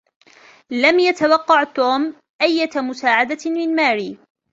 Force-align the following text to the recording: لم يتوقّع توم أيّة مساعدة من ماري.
لم 0.71 0.99
يتوقّع 0.99 1.63
توم 1.63 2.13
أيّة 2.41 2.81
مساعدة 2.81 3.37
من 3.45 3.75
ماري. 3.75 4.17